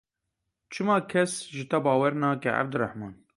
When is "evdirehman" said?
2.61-3.13